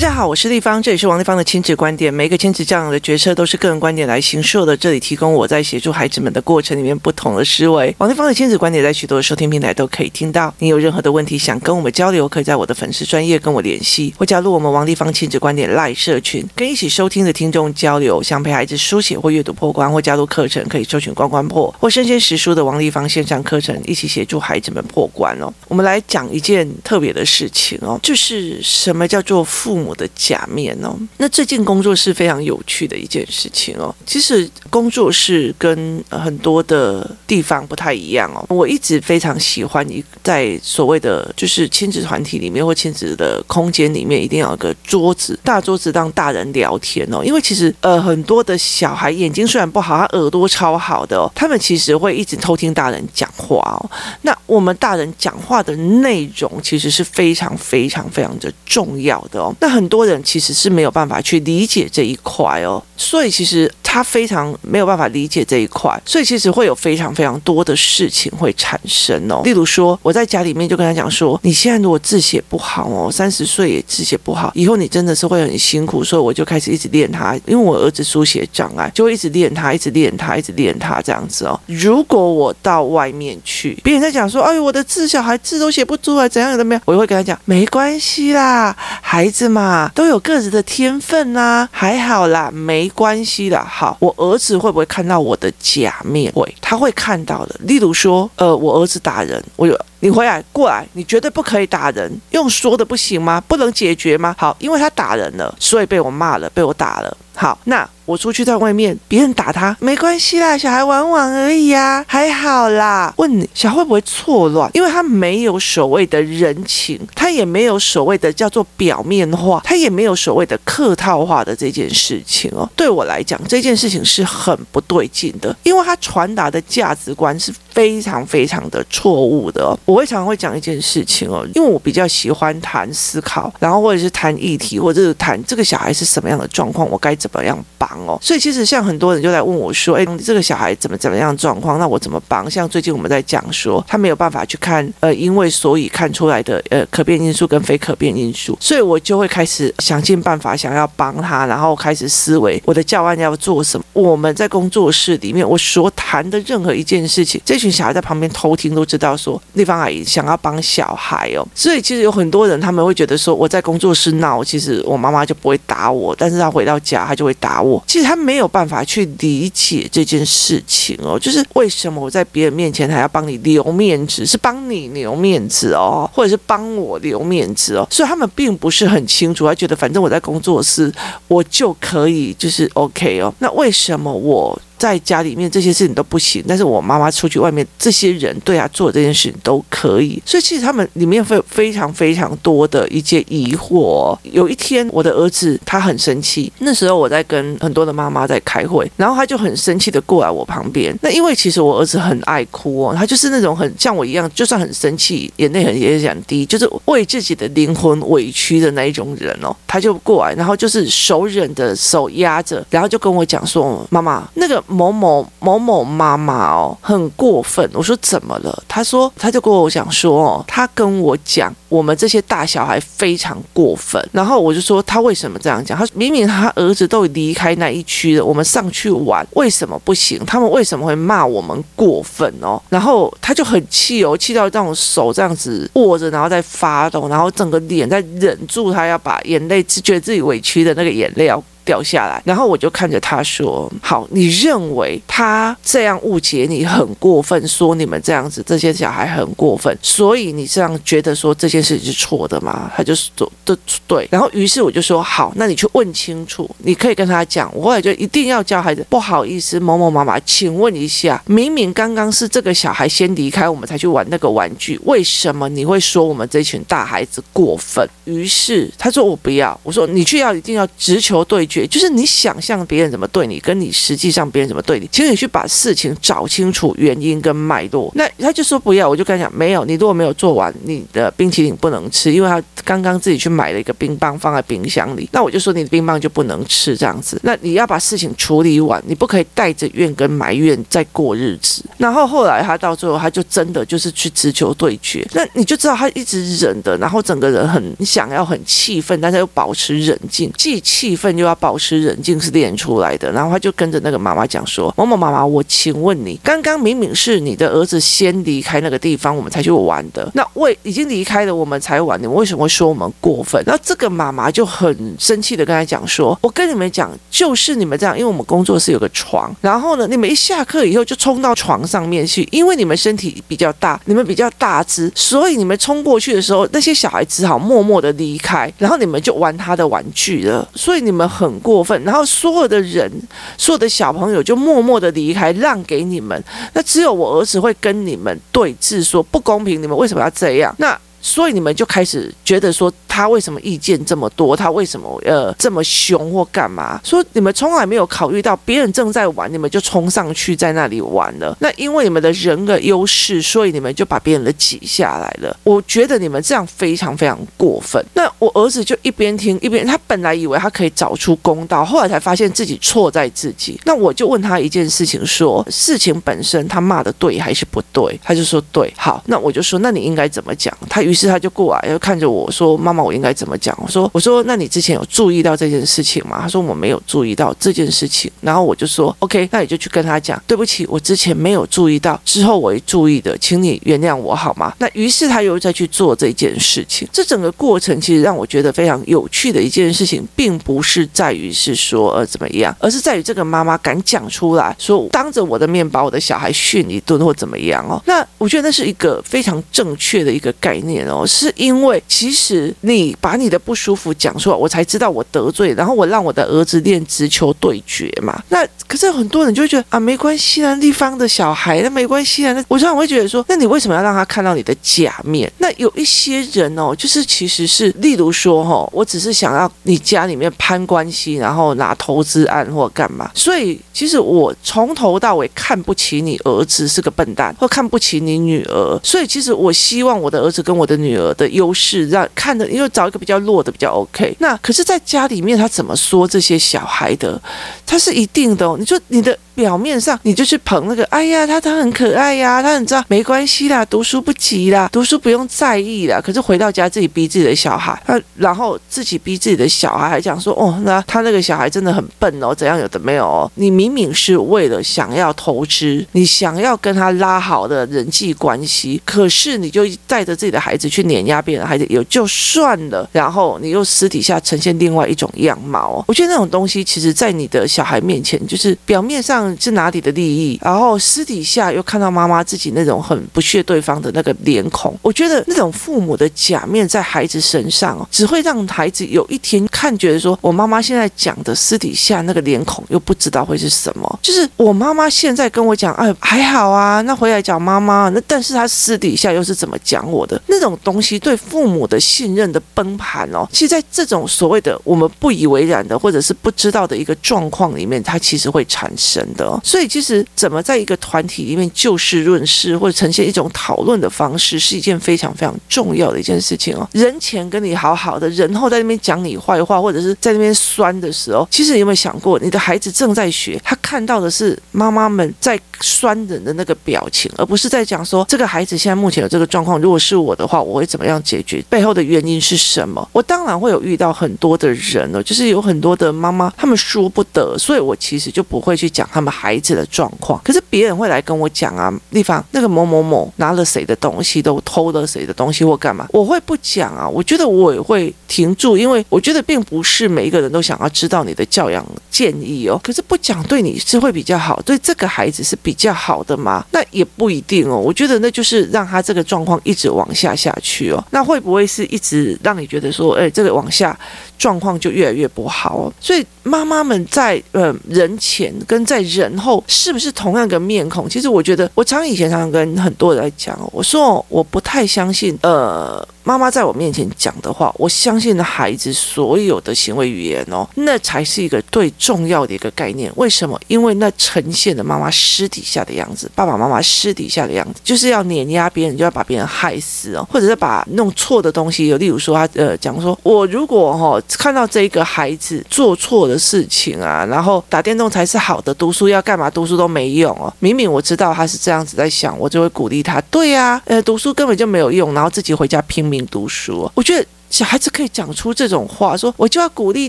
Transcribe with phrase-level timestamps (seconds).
[0.00, 2.12] 大家好，我是立方，这里是王立方的亲子观点。
[2.12, 7.94] 每一个亲子教养的决策都是个人观点来形塑的，这里提供我在协助孩子们的过程里面不同的思维。
[7.98, 10.54] 王立方的亲子观点在许多的收听平台都可以听到。
[10.58, 18.22] 你有任何的问题想跟我们交流，可以在我的粉丝专业跟我联系，或加入我们王立方亲子观点赖社群，跟一起收听的听众交流。
[18.22, 25.52] 想陪孩子书写或阅读破关，或加入课程，可以搜寻关关破或生鲜识书的王立方线上课程，一起协助孩子们破关哦。
[25.68, 33.92] 我们来讲一件特别的事情哦，就是什么叫做父母我的假面哦，那最近工作室非常有趣的一件事情哦。
[34.06, 38.46] 其实工作室跟很多的地方不太一样哦。
[38.48, 47.24] 我一直非常喜欢一在所谓的就是亲子团体里面或亲子的空间里面，一定要有个桌子，大桌子让大人聊天哦。
[47.24, 53.90] 因为其实呃很多的小孩眼睛虽然不好，他耳朵超好的哦，他们其实会一直偷听大人讲话哦。
[54.22, 59.52] 那我们大人讲话的内容其实是非常非常非常的重要的哦。
[59.60, 60.20] 那很多人。
[60.22, 69.40] 其实是没有办法去理解这一块哦，所以其实他非常没有办法理解这一块，所以其实会有非常非常多的事情会产生哦。
[69.42, 76.04] 例如说，我在家里面就跟他讲说，你现在如果字写不好哦，三十岁也字写不好，以后你真的是会很辛苦。
[76.04, 81.58] 所以我就开始一直练他，因为我儿子书写障碍，就会一直练他，一直练他，一直练他这样子哦。
[81.66, 93.62] 如果我到外面去，别人在讲说，哎呦，我的字小孩字都写不出来，怎样怎么样，我就会跟他讲，没关系啦，孩子嘛啊都有各自的天分呐，还好啦，没关系的。
[93.64, 96.32] 好，我儿子会不会看到我的假面？
[96.32, 97.54] 会，他会看到的。
[97.60, 103.42] 例如说，呃，我儿子打人，我就你回来过来，你绝对不可以打人，用说的不行吗？
[103.46, 104.34] 不能解决吗？
[104.38, 107.16] 好，因为他打人了，所以被我骂了，被我打了。
[107.40, 107.88] 好，那。
[108.04, 113.14] 我出去在外面，别人打他没关系啦，小孩玩玩而已呀，还好啦。
[113.18, 114.68] 问你，小孩会不会错乱？
[114.74, 122.68] 因为他没有所谓的人情，他也没有所谓的叫做表面化，他也没有所谓的客套话的这件事情哦。
[122.74, 129.76] 对我来讲，这件事情是很不对劲的，因为他传达的价值观是非常非常的错误的。
[129.84, 137.88] 我会常常会讲一件事情哦，因为我比较喜欢谈思考，然后或者是谈议题，或者是谈这个小孩是什么样的状况，我该怎么样帮。
[138.06, 141.78] 哦，所以其实像很多人就来问我说：“哎，这个小孩怎么怎么样状况？
[141.78, 153.84] 那我怎么帮？”像最近我们在讲说，他没有办法去看，呃，因为所以看出来的呃可变因素跟非可变因素，所以我就会开始想尽办法想要帮他，然后开始思维我的教案要做什么。
[153.92, 161.46] 我们在工作室里面，我所谈的任何一件事情，这群小孩在旁边偷听都知道说，那方阿姨想要帮小孩哦。
[161.54, 167.82] 所以其实有很多人他们会觉得说，我在工作室闹，其实我妈妈就不会打我，但是他回到家他就会打我。
[167.86, 180.92] 其实他没有办法去理解这件事情哦，就是为什么我在别人面前还要帮你留面子，是帮你留面子哦，或者是帮我留面子哦，所以他们并不是很清楚，他觉得反正我在工作室，
[181.28, 184.60] 我就可以就是 OK 哦，那为什么我？
[184.80, 194.18] 在家里面这些事情都不行，但是我妈妈出去外面，这些人对她做这件事情都可以，所以其实他们里面会有非常非常多的一些疑惑。
[194.22, 200.96] 有一天，我的儿子他很生气，那时候我在跟很多的妈妈在开会，然后他就很生气的过来我旁边。
[201.02, 209.54] 那因为其实我儿子很爱哭哦，他就是那种很像我一样，就算很生气，眼泪很也想滴，就是为自己的灵魂委屈的那一种人哦。
[209.66, 217.68] 他就过来，然后就是手忍的手压着，然后就跟我讲说：“妈妈，那个。”某某某某妈妈哦，很过分。
[217.74, 218.62] 我说怎么了？
[218.68, 224.02] 他说他就跟我讲说哦，他跟我讲我们这些大小孩非常过分。
[224.12, 225.76] 然后我就说他为什么这样讲？
[225.76, 230.24] 他说明明他儿子都离开那一区了，我们上去玩，为什么不行？
[230.24, 232.60] 他们为什么会骂我们过分哦？
[232.68, 241.42] 然后他就很气哦，气到让我手这样子握着，然后在发抖，然后整个脸在忍住，他要把眼泪，觉得自己委屈的那个眼泪要。
[241.70, 267.88] 掉下来，然后我就看着他说：“好，你认为他这样误解你很过分，说你们这样子这些小孩很过分，所以你这样觉得说这件事情是错的吗？”他就说：“对对。”然后于是我就说：“好，那你去问清楚，你可以跟他讲。”我后来就一定要教孩子，不好意思，某某妈妈，请问一下，明明刚刚是这个小孩先离开，我们才去玩那个玩具，为什么你会说我们这群大孩子过分？
[268.06, 277.90] 于是他说：“我不要。”我说：“你去要一定要直球对决。”就是你想象别人怎么对你，跟你实际上别人怎么对你，请你去把事情找清楚原因跟脉络。
[277.94, 285.08] 那他就说不要，我就跟他讲，没有，你如果没有做完，你的冰淇淋不能吃，因为他刚刚自己去买了一个冰棒放在冰箱里。
[285.12, 287.20] 那我就说你的冰棒就不能吃这样子。
[287.22, 291.64] 那你要把事情处理完，你不可以带着怨跟埋怨再过日子。
[291.78, 295.06] 然后后来他到最后，他就真的就是去直球对决。
[295.12, 303.10] 那你就知道他一直忍的，然后整个人很想要很气愤，但是又保持冷静，既气愤又要保持冷静是练出来的。
[303.10, 310.08] 然后他就跟着那个妈妈讲说：“某某妈妈，我请问你，刚刚明明是你的儿子先离开那个地方，我们才去玩的。
[310.14, 330.46] 那为已经离开了，我们才玩，你们为什么会说我们过分？”然后这个妈妈就很生气的跟他讲说：“我跟你们讲，就是你们这样，因为我们工作室有个床，然后呢，你们一下课以后就冲到床上面去，因为你们身体比较大，你们比较大只，所以你们冲过去的时候，那些小孩只好默默的离开，然后你们就玩他的玩具了。
[330.54, 332.90] 所以你们很很过分，然后所有的人，
[333.38, 336.22] 所有的小朋友就默默的离开，让给你们。
[336.52, 340.54] 那只有我儿子会跟你们对峙，说不公平，你们为什么要这样？
[340.58, 344.36] 那所以你们就开始觉得说。”他为什么意见这么多？
[344.36, 346.78] 他为什么呃这么凶或干嘛？
[346.84, 351.34] 说你们从来没有考虑到别人正在玩，你们就冲上去在那里玩了。
[351.38, 355.34] 那因为你们的人的优势，所以你们就把别人的挤下来了。
[355.44, 357.82] 我觉得你们这样非常非常过分。
[357.94, 363.58] 那我儿子就一边听一边，他本来以为他可以找出公道，后来才发现自己错在自己。
[363.64, 367.98] 那我就问他一件事情，说事情本身他骂的对还是不对？
[368.02, 368.70] 他就说对。
[368.76, 370.54] 好，那我就说那你应该怎么讲？
[370.68, 372.80] 他于是他就过来，又看着我说妈妈。
[372.80, 373.56] 我应该怎么讲？
[373.62, 376.18] 我说，我说，那你之前有注意到这件事情吗？
[376.22, 378.10] 他说我没有注意到这件事情。
[378.22, 384.54] 然后我就说，OK，那你就去跟他讲，对不起，我之前没有注意到，之后我会注意的，请你原谅我好吗？
[384.58, 386.88] 那于是他又再去做这件事情。
[386.90, 397.80] 这整个过程其实让我觉得非常有趣的一件事情，并不是在于是说呃怎么样，而是在于这个妈妈敢讲出来说，当着我的面把我的小孩训一顿或怎么样哦。
[397.84, 402.54] 那我觉得那是一个非常正确的一个概念哦，是因为其实。
[402.62, 408.22] 你把你的不舒服讲出来，我才知道我得罪，然后我让我的儿子练直球对决嘛。
[408.28, 412.32] 那可是很多人就觉得啊，没关系啊，地方的小孩那没关系啊。
[412.32, 415.30] 那我常常会觉得说，那你为什么要让他看到你的假面？
[415.38, 423.10] 那有一些人哦，就是其实是，例如说哈、哦，我只是想要你家里面攀关系，然后拿投资案或干嘛。
[423.14, 428.80] 所以其实我从头到尾看不起你儿子是个笨蛋，或看不起你女儿。
[428.84, 432.48] 所以其实我希望我的儿子跟我的女儿的优势让看的。
[432.60, 434.14] 就找一个比较弱的比较 OK。
[434.18, 437.18] 那可是，在家里面他怎么说这些小孩的？
[437.64, 438.56] 他是一定的哦。
[438.58, 439.16] 你说你的。
[439.32, 445.98] 表面上你就去捧那个，哎呀，他他很可爱呀，他很知道没关系啦，读书不急啦，读书不用在意啦。
[445.98, 453.30] 可是回到家自己逼自己的小孩，他然后自己逼自己的小孩，还讲说，哦，那他那个小孩真的很笨哦，怎样有的没有哦。
[453.36, 465.84] 你明明是为了想要投资，你想要跟他拉好的人际关系，可是你就带着自己的孩子去碾压别人孩子，也就算了，然后你又私底下呈现另外一种样貌。
[465.86, 469.20] 我觉得那种东西，其实在你的小孩面前，就是表面上。
[469.40, 470.38] 是哪里的利益？
[470.42, 483.98] 然后私底下又看到妈妈自己那种很不屑对方的那个脸孔，我觉得那种父母的假面在孩子身上，只会让孩子有一天看觉得说，我妈妈现在讲的私底下那个脸孔又不知道会是什么。
[484.02, 490.20] 就是我妈妈现在跟我讲，哎，还好啊，那回来讲妈妈，那但是她私底下又是怎么讲我的？
[490.26, 499.40] 那种东西对父母的信任的崩盘哦，其实，在这种所谓的我们不以为然的或者是不知道的一个状况里面，它其实会产生的。
[499.44, 506.68] 所以，其实怎么在一个团体里面就事论事，或者呈现一种讨论的方式，是一件非常非常重要的一件事情哦。
[506.72, 521.42] 人前跟你好好的，人后在那边讲你坏话，或者是在那边酸的时候，其实你有没有想过，你的孩子正在学，他看到的是妈妈们在酸人的那个表情，而不是在讲说这个孩子现在目前有这个状况，如果是我的话，我会怎么样解决？
[521.48, 522.86] 背后的原因是什么？
[522.92, 530.20] 我当然会有遇到很多的人哦，就是有很多的妈妈，他们说不得，所以我其实就不会去讲他们孩子的状况。
[530.24, 536.88] 可是别人会来跟我讲啊，丽芳那个某某某拿了谁的东西，都偷了谁的东西或干嘛，我会不讲啊。
[536.88, 542.60] 我觉得我也会停住，因为我觉得并不是每一个人都想要知道你的教养建议哦。
[542.62, 546.44] 可是不讲对你是会比较好，对这个孩子是比较好的吗？
[546.52, 547.56] 那也不一定哦。
[547.56, 550.84] 我觉得那就是让他这个状况一直往下下去哦。
[550.90, 553.78] 那会不会是一直让你觉得说，哎，这个往下？
[554.18, 560.88] 状况就越来越不好哦，所以妈妈们在呃人前跟在人后是不是同样的面孔？
[560.88, 572.90] 其实我觉得，我常以前常常跟很多人在讲，我说我不太相信呃妈妈在我面前讲的话，我相信孩子所有的行为语言哦，那才是一个最重要的一个概念。
[572.96, 573.38] 为什么？
[573.46, 589.30] 因为那呈现的妈妈私底下的样子，爸爸妈妈私底下的样子，就是要碾压别人，就要把别人害死哦，或者是把弄错的东西，有例如说他呃讲说，我如果哈、哦、看到这个孩子做错的事情啊，然后打电动才是好的，读书要干嘛？
[589.30, 590.32] 读书都没用哦。
[590.40, 593.00] 明明我知道他是这样子在想，我就会鼓励他。
[593.02, 596.70] 对呀、呃，读书根本就没有用，然后自己回家拼命读书。
[596.74, 597.06] 我觉得。
[597.30, 599.88] 小孩子可以讲出这种话，说我就要鼓励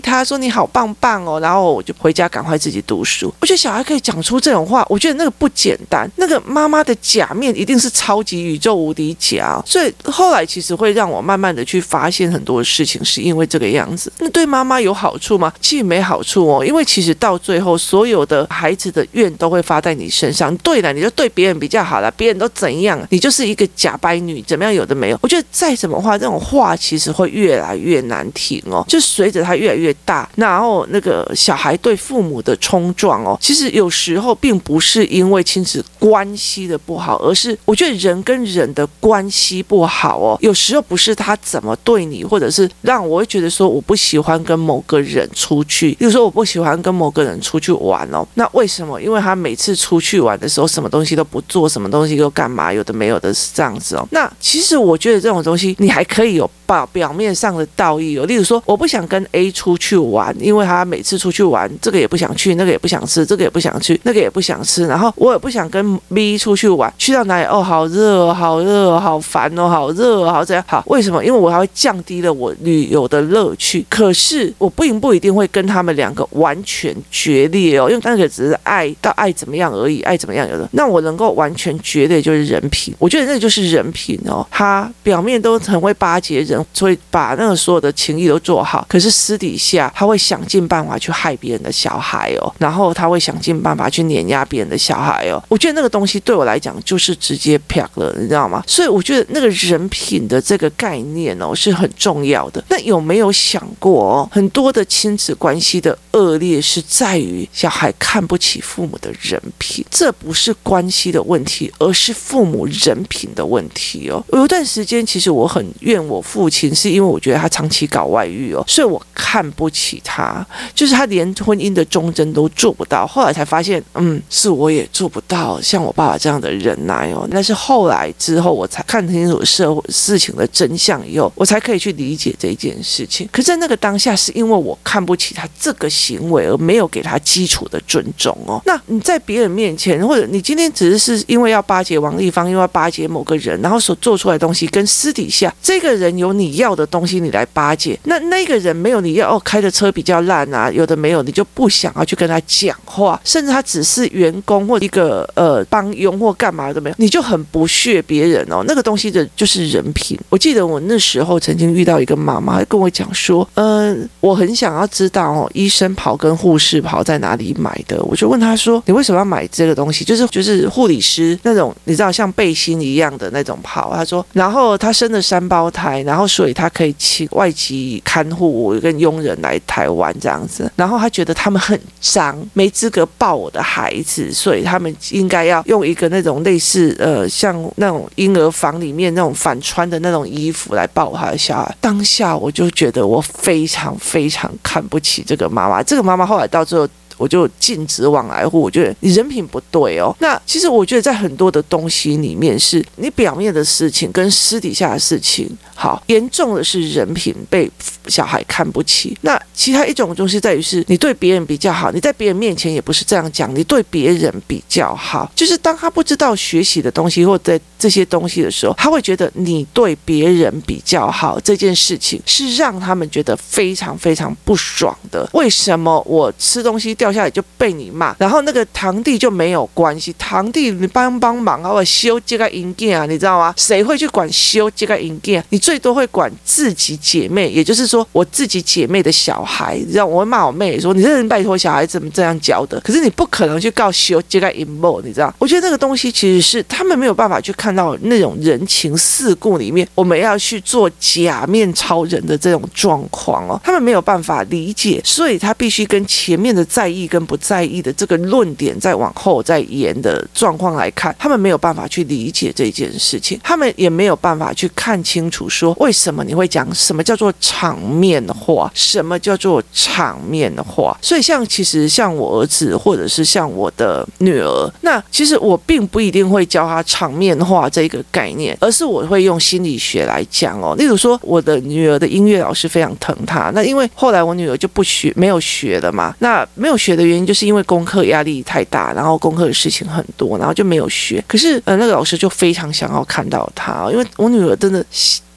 [0.00, 3.34] 他，说你好棒棒哦，然后我就回家赶快自己读书。
[3.40, 9.60] 我觉得小孩可以讲出这种话，我觉得那个不简单，那个妈妈的假面一定是超级宇宙无敌假。
[9.66, 14.12] 所以后来其实会让我慢慢的去发现很多事情，是因为这个样子。
[14.20, 15.52] 那对妈妈有好处吗？
[15.60, 20.56] 其实没好处哦，因为其实到最后，所有的孩子的怨都会发在你身上。
[20.58, 25.18] 对了，你就对别人比较好了，别人都怎样，你就是一个假白女，怎么样有的没有。
[25.20, 27.31] 我觉得再怎么话，这种话其实会。
[27.32, 49.00] 越来越难听哦，就随着他越来越大，然后那个小孩对父母的冲撞哦，其实有时候并不是因为亲子关系的不好，而是我觉得人跟人的关系不好哦，有时候不是他怎么对你，或者是让我会觉得说我不喜欢跟某个人出去，比如说我不喜欢跟某个人出去玩哦，那为什么？
[49.00, 54.06] 因为他每次出去玩的时候，什么东西都不做，什么东西又干嘛，有的没有的是这样子哦。
[54.10, 57.32] 那其实我觉得这种东西你还可以有表表面。
[57.42, 64.86] 上的道义哦，例如说，我不想跟 A 出去玩，因为他每次出去玩，这个也不想去，那个也不想吃，这个也不想去，那个也不想吃。
[64.86, 70.84] 然后我也不想跟 B 出去玩，去到哪里哦，好热哦，好热哦，好烦哦，好热哦，好这样好。
[70.86, 71.24] 为什么？
[71.24, 73.84] 因为我还会降低了我旅游的乐趣。
[73.88, 80.68] 可是我并不一定会跟他们两个完全决裂哦，因为那个只是爱到爱怎么样而已，爱怎么样有的。
[80.72, 84.46] 那我能够完全决裂就是人品，我觉得那就是人品哦。
[84.50, 86.98] 他表面都很会巴结人，所以。
[87.10, 95.42] 把那个所有的情谊都做好，可是私底下他会想尽办法去害别人的小孩哦，然后他会想尽办法去碾压别人的小孩哦。
[95.48, 98.64] 我觉得那个东西对我来讲就是直接啪了，你知道吗？
[98.66, 102.64] 所以我觉得那个人品的这个概念哦是很重要的。
[102.70, 114.24] 那有没有想过哦，很多的亲子关系的恶劣是在于小孩看不起父母的人品，这不是关系的问题，而是父母人品的问题哦。
[114.32, 117.12] 有一段时间，其实我很怨我父亲，是因为。
[117.12, 120.44] 我觉得他长期搞外遇哦，所以我看不起他，
[120.74, 123.06] 就是他连婚姻的忠贞都做不到。
[123.06, 127.28] 后来才发现，嗯，是我也做不到像我爸爸这样的忍耐哦。
[127.30, 133.28] 但是后来之后，我才看清楚社会事情的真相以后，我才可以去理解这件事情。
[133.30, 138.62] 可是在那个当下，是因为我看不起他这个行为，而没有给他基础的尊重哦。
[138.64, 146.82] 那你在别人面前，或者你今天只是是因为要巴结王丽芳，因为要巴结某个人，然后所做出来的东西，跟私底下这个人有你要的。
[146.92, 158.62] 东西你来巴结，那那个人没有你要哦，开的车比较烂啊，有的没有，你就不想要去跟他讲话，甚至他只是员工或一个呃帮佣或干嘛都没有，你就很不屑别人哦。
[158.66, 160.18] 那个东西的就是人品。
[160.28, 168.02] 我记得我那时候曾经遇到一个妈妈跟我讲说，嗯、呃，我很想要知道哦，医生袍跟护士袍在哪里买的。
[168.02, 170.04] 我就问他说，你为什么要买这个东西？
[170.04, 173.94] 就是就是护理师那种，你知道像背心一样的那种袍。
[173.94, 176.82] 他说，然后他生了三胞胎，然后所以他可。
[176.82, 191.76] 以请外籍看护跟佣人来台湾这样子，然后他觉得他们很脏，没资格抱我的孩子，所以他们应该要用一个那种类似呃像那种婴儿房里面那种反穿的那种衣服来抱他的小孩。
[191.80, 196.88] 当下我就觉得我非常非常看不起这个妈妈，这个妈妈后来到最后。
[197.16, 200.14] 我就禁止往来户，我觉得你人品不对哦。
[200.20, 207.70] 那其实我觉得在很多的东西里面，是你表面的事情跟私底下的事情，好严重的是人品被
[208.08, 209.16] 小孩看不起。
[209.22, 225.28] 那其他一种东西在于是你对别人比较好，你在别人面前也不是这样讲，你对别人比较好，就是当他不知道学习的东西或者这些东西的时候，他会觉得你对别人比较好这件事情是让他们觉得非常非常不爽的。
[225.32, 233.52] 为什么我吃东西掉下来就被你骂，然后那个堂弟就没有关系，堂弟你帮帮忙啊，我修这个硬件啊，你知道吗？
[233.56, 235.44] 谁会去管修这个硬件？
[235.48, 242.80] 你最多会管自己姐妹，也就是说我自己姐妹的小孩，你知道我会骂我妹说，你这人拜托小孩怎么这样教的？
[242.82, 245.34] 可是你不可能去告修这个硬件，你知道？
[245.40, 256.91] 我觉得那个东西其实是他们没有办法去看到那种人情世故里面，我们要去做假面超人的这种状况哦，他们没有办法理解，所以他必须跟前面的在。
[256.92, 270.96] 意跟不在意的这个论点再往后再延的状况来看，他们没有办法去理解这件事情，他们也没有办法去看清楚说为什么你会讲什么叫做场面话，什么叫做场面话。
[271.00, 280.74] 所以像其实像我儿子或者是像我的女儿，那其实我并不一定会教他场面话这个概念，而是我会用心理学来讲哦。
[280.76, 286.14] 例如说，我的女儿的音乐老师非常疼她，那因为后来我女儿就不学，没有学了嘛。
[286.18, 291.22] 那没有学的原因就是因为功课压力太大，然后功课的事情很多，然后就没有学。
[291.28, 294.84] 可是呃，那个老师就非常想要看到他，因为我女儿真的。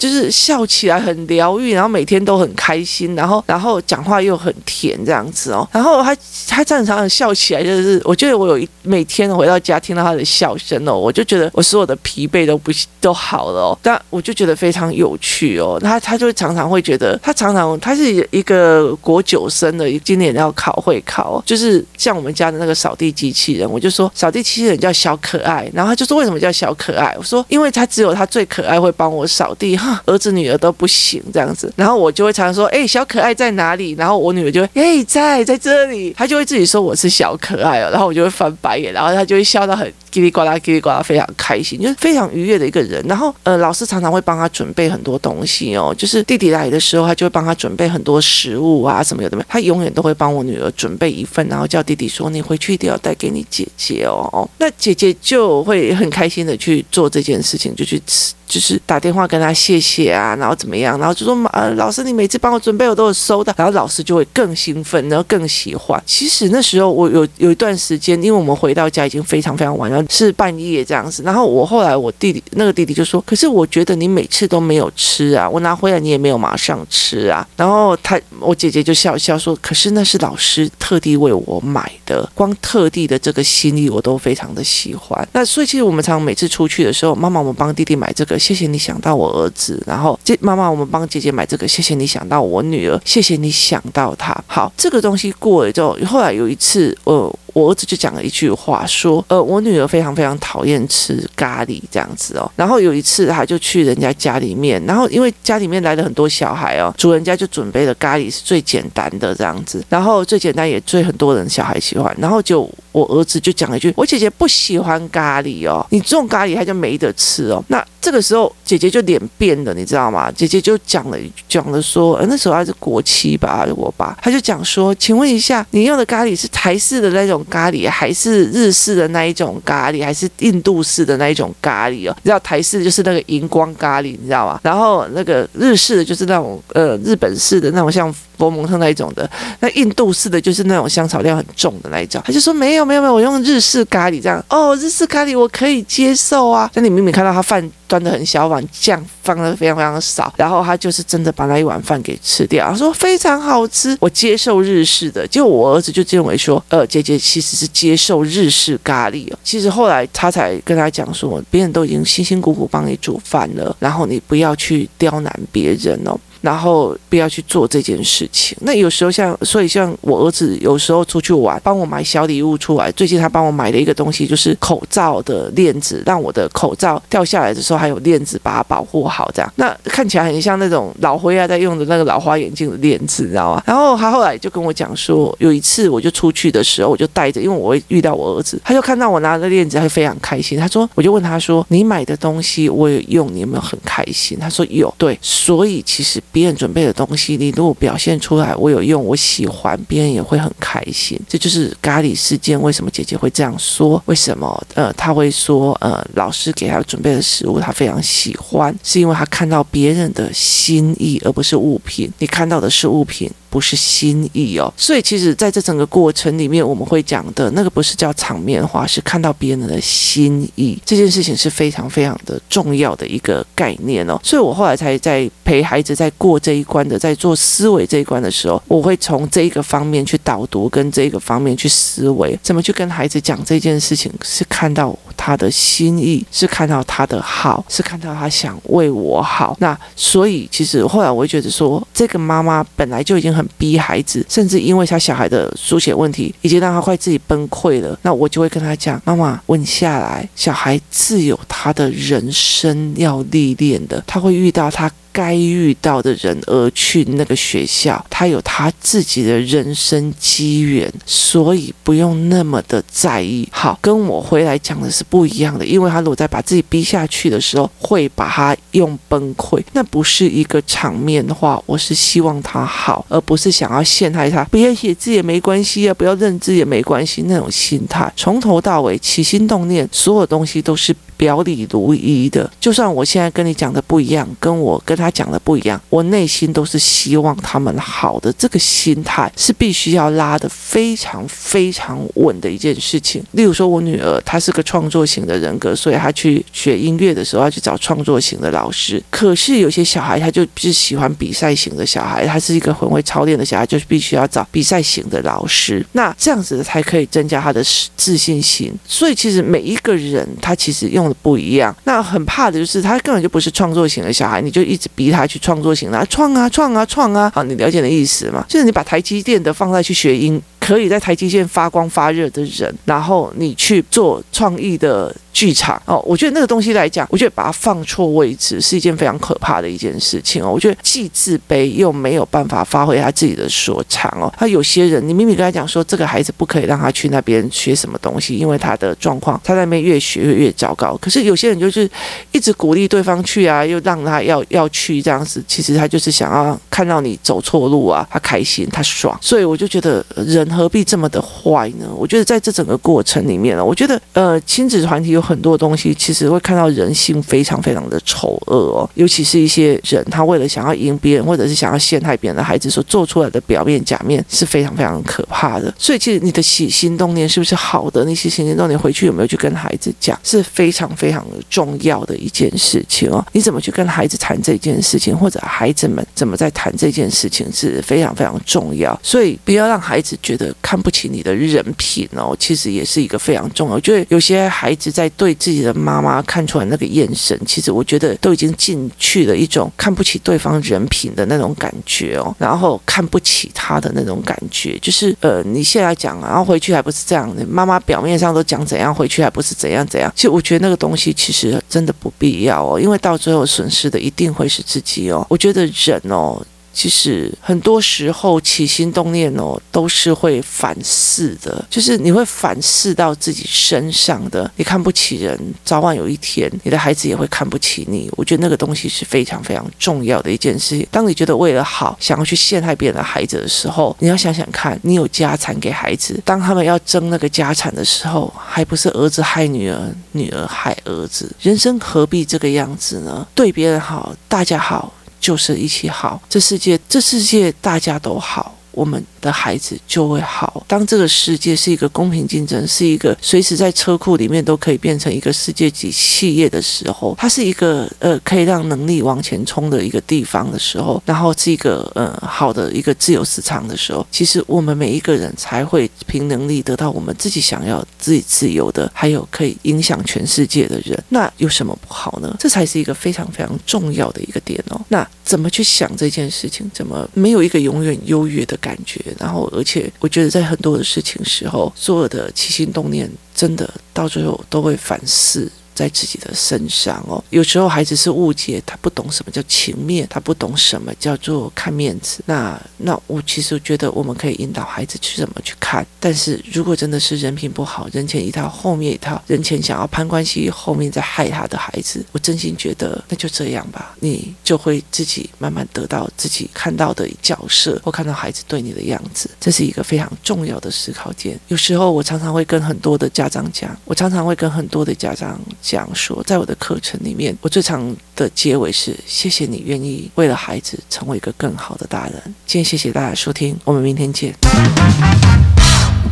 [0.06, 6.16] 就是笑起来很疗愈，然后每天都很开心，然后然后讲话又很甜这样子哦，然后他
[6.48, 12.72] 他正常常笑起来，就是我觉得我有一每天回到家听到他的笑声哦，我就觉得我所有的疲惫都不
[13.02, 27.16] 都好了哦，但我就觉得非常有趣哦，他他就常常会觉得他常常他是一个国九生的，今年要考会考，就是像我们家的那个扫地机器人，我就说扫地机器人叫小可爱，然后他就说为什么叫小可爱？
[27.18, 29.66] 我说因为他只有他最可爱会帮我扫地。
[30.06, 43.03] 儿子女儿都不行这样子，然后我就会常常说：“哎，小可爱在哪里？”然后我女儿就会：“哎，在在这里。”她就会自己说我是小可爱哦，然后我就会翻白眼，然后她就会笑到很叽里呱啦、叽里呱啦，非常开心，就是非常愉悦的一个人。
[43.05, 58.34] 然后呃，老师常常会帮他准备很多东西哦，就是弟弟来的时候，他就会帮他准备很多食物啊什么有的没，他永远都会帮我女儿准备一份，然后叫弟弟说：“你回去一定要带给你姐姐哦。”，那姐姐就会很开心的去做这件事情，就去吃。
[58.48, 66.01] 就是打电话跟他谢谢啊，然后怎么样，然后就说呃，老师你每次帮我准备我都有收到，然后老师就会更兴奋，然后更喜欢。
[66.05, 71.24] 其实那时候我有有一段时间，因为我们回到家已经非常非常晚了，是半夜这样子。
[71.24, 77.48] 然后我后来我弟弟那个弟弟就说，可是我觉得你每次都没有吃啊，我拿回来你也没有马上吃啊。
[77.56, 85.28] 然后他我姐姐就笑笑说，可是那是老师特地为我买的，光特地的这个心意我都非常的喜欢。
[85.34, 88.38] 那所以其实我们常每次出去的时候，妈妈我们帮弟弟买这个。
[88.38, 91.68] 谢谢你想到我儿子，然后这妈妈，我们帮姐姐买这个。
[91.68, 94.36] 谢谢你想到我女儿，谢谢你想到她。
[94.46, 97.34] 好，这个东西过了之后，后来有一次，呃。
[97.56, 102.52] 我儿子就讲了一句话，说：“呃，我女儿非常非常讨厌吃咖喱这样子哦。
[102.54, 112.14] 然后有一次，他就去人家家里面，然后因为家里面来了很多小孩哦，主人家就准备了咖喱是最简单的这样子，然后最简单也最很多人小孩喜欢。
[112.20, 117.64] 然后就我儿子就讲了一句：我姐姐不喜欢咖喱哦，你这种咖喱他就没得吃哦。
[117.70, 120.30] 那这个时候姐姐就脸变了，你知道吗？
[120.30, 127.44] 姐姐就讲了讲了说，呃，那时候还是国七吧，还是我爸他就讲说，请问一下，你用的咖喱是台式的那种？
[127.49, 132.15] 咖喱还是日式的那一种咖喱，还是印度式的那一种咖喱哦？
[132.23, 134.60] 你知道台式就是那个荧光咖喱，你知道吗？
[134.63, 142.21] 然后那个日式的就是那种呃日本式的那种像佛蒙特那一种的，那印度式的就是那种香草料很重的那一种。
[142.26, 146.69] 他就说没有没有没有，我用日式咖喱这样哦，日式咖喱我可以接受啊。
[146.74, 155.28] 那你明明看到他饭端得很小碗，酱放的非常非常少，然后他就是真的把那一碗饭给吃掉，他说非常好吃，我接受日式的。
[155.28, 159.38] 就我儿子就认为说，呃，姐姐其实是接受日式咖喱哦。
[159.43, 166.17] 其实后来他才跟他讲说，别人都已经辛辛苦苦帮你煮饭了，然后你不要去刁难别人哦。
[166.45, 168.55] 然后不要去做这件事情。
[168.62, 172.91] 那有时候像，所以像我儿子有时候出去玩，帮我买小礼物出来。
[172.91, 179.31] 最近他帮我买了一个东西，就是口罩的链子，让我的口罩掉下来的时候还有链子把它保护好。
[179.34, 183.63] 这样，那看起来很像那种老灰啊在用的那个老花眼镜的链子，你知道吗？
[183.65, 190.60] 然后他后来就跟我讲说，有一次我就出去的时候，我就带着，因为我会遇到我儿子，他就看到我拿着链子，他就非常开心。
[190.60, 194.38] 他说，我就问他说，你买的东西我有用，你有没有很开心？
[194.39, 196.21] 他说有，对，所以其实。
[196.36, 201.17] 别人准备的东西，你如果表现出来，我有用，我喜欢，别人也会很开心。
[201.30, 202.62] 这就是咖喱事件。
[202.62, 204.04] 为什么姐姐会这样说？
[204.06, 212.12] 为什么呃，她会说呃，老师给她准备的食物，她非常喜欢，是因为她看到别人的心意，而不是物品。
[212.19, 213.32] 你看到的是物品。
[213.56, 224.20] 不是心意哦，所以其实在这整个过程里面，我们会讲的那个不是叫场面话，是看到别人的心意，这件事情是非常非常的重要的一个概念哦。
[224.22, 239.56] 所以我后来才在陪孩子在过这一关的，在做思维这一关的时候，我会从这一个方面去导读，跟这个方面去思维，怎么去跟孩子讲这件事情，是看到他的心意，是看到他的好，是看到他想为我好。
[239.62, 243.44] 那所以其实后来我会觉得说，这个妈妈本来就已经很。
[243.58, 247.97] 逼孩子，甚至因为他小孩的书写问题，已经让他快自己崩溃了。
[248.01, 263.47] 那我就会跟他讲：“妈妈，稳下来，小孩自有他的人生要历练的，他会遇到他。”该遇到的人而去那个学校，他有他自己的人生机缘，所以不用那么的在意。
[263.49, 274.43] 好，跟我回来讲的是不一样的，因为他如果在把自己逼下去的时候，会把他用崩溃，那不是一个场面的话，我是希望他好，而不是想要陷害他。
[274.43, 280.93] 不要写字也没关系啊，不要认字也没关系，那种心态，从头到尾起心动念，所有东西都是。
[281.17, 288.32] 表里如一的，就算我现在跟你讲的不一样，跟我跟他讲的不一样，我内心都是希望他们好的。
[288.34, 293.23] 这个心态是必须要拉得非常非常稳的一件事情。
[293.32, 299.01] 例如说，我女儿她是个创作型的人格，所以她去学音乐的时候要去找创作型的老师。
[299.10, 305.86] 可是有些小孩他就是喜欢比赛型的小孩，他是一个很会操练的小孩，就是必须要找比赛型的老师。
[305.93, 307.63] 那这样子才可以增加他的
[307.95, 308.73] 自信心。
[308.86, 311.05] 所以其实每一个人他其实用。
[311.22, 318.46] 不一样，那很怕的就是他根本就不是创作型的小孩，你就一直逼他去创作型的，创啊创啊创啊，好，你了解的意思吗？
[318.48, 325.15] 就是你把台积电的放在去学音，可以在台积电发光发热的人，然后你去做创意的。
[325.36, 330.49] 剧场哦，我觉得那个东西来讲，我觉得把它放错位置是一件非常可怕的一件事情哦。
[330.49, 334.34] 我觉得既自卑又没有办法发挥他自己的所长哦。
[334.38, 340.95] 他有些人，你明明跟他讲说，这个孩子不可以让他去那边学什么东西，因为他的状况，他在那边越学越越糟糕。
[341.01, 341.89] 可是有些人就是
[342.32, 349.13] 一直鼓励对方去啊，又让他要要去这样子，其实他就是想要看到你走错路啊，他开心，他爽。
[349.21, 351.88] 所以我就觉得人何必这么的坏呢？
[351.94, 355.26] 我觉得在这整个过程里面呢，我觉得呃，亲子团体有。
[355.26, 365.74] 很多东西其实会看到人性非常非常的丑恶哦，尤其是一些人，他为了想要赢别人，或者是想要陷害别人的孩子所做出来的表面假面是非常非常可怕的。
[365.80, 368.06] 所以，其实你的起心动念是不是好的？
[368.06, 373.26] 那些起心动念回去有没有去跟孩子讲，是非常非常重要的一件事情哦。
[373.32, 378.96] 你怎么去跟孩子谈这件事情，或者孩子们怎么在谈这件事情，是非常非常重要。
[379.02, 383.75] 所以，不要让孩子觉得看不起你的人品哦，其实也是一个非常重要。
[383.75, 385.10] 我觉得有些孩子在。
[385.17, 400.12] 对自己的妈妈看出来那个眼神，其实我觉得都已经进去了一种看不起对方人品的那种感觉哦，然后看不起他的那种感觉，就是呃，你现在讲，然后回去还不是这样的，妈妈表面上都讲怎样，回去还不是怎样怎样。
[400.13, 405.25] 其实我觉得那个东西其实真的不必要哦，因为到最后损失的一定会是自己哦。
[405.29, 406.45] 我觉得人哦。
[406.76, 414.52] 其实很多时候起心动念哦，都是会反噬的，就是你会反噬到自己身上的。
[414.58, 418.12] 你看不起人，早晚有一天你的孩子也会看不起你。
[418.18, 420.86] 我觉得那个东西是非常非常重要的一件事情。
[420.92, 429.80] 当你觉得为了好想要去陷害别人的孩子的时候，你要想想看，你有家产给孩子，当他们要争那个家产的时候，还不是儿子害女儿，
[430.12, 431.34] 女儿害儿子？
[431.40, 433.26] 人生何必这个样子呢？
[433.34, 434.94] 对别人好，大家好。
[435.26, 440.64] 就是一起好，这世界，这世界大家都好，我们的孩子就会好。
[440.68, 461.02] 当这个世界是一个公平竞争，是一个随时在车库里面都可以变成一个世界级企业的时候，它是一个呃可以让能力往前冲的一个地方的时候，然后是一个呃好的一个自由市场的时候，其实我们每一个人才会凭能力得到我们自己想要、自己自由的，还有可以影响全世界的人。
[461.10, 462.36] 那有什么不好呢？
[462.38, 464.82] 这才是一个非常非常重要的一个点哦。
[464.90, 466.70] 那怎么去想这件事情？
[466.74, 468.99] 怎么没有一个永远优越的感觉？
[469.19, 475.51] 然后，而且我觉得在很多的事情时候，所有的起心动念，真的到最后都会反思。
[475.76, 482.24] 在自己的身上哦，有时候孩子是误解，他不懂什么叫情面，他不懂什么叫做看面子。
[482.26, 485.86] 那那我其实觉得我们可以引导孩子去怎么去看。
[486.00, 501.38] 但是如果真的是人品不好，人前一套后面一套，人前想要攀关系，后面再害他的孩子，我真心觉得那就这样吧，你就会自己慢慢得到自己看到的角色，或看到孩子对你的样子，这是一个非常重要的思考点。
[501.50, 505.38] 有时候我常常会跟很多的家长讲，我常常会跟很多的家长。
[505.65, 512.21] 讲说，在我的课程里面，我最常的结尾是：谢谢你愿意为了孩子成为一个更好的大人。
[512.45, 514.36] 今天谢谢大家收听，我们明天见。